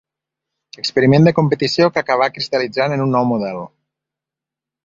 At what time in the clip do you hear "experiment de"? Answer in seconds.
0.83-1.33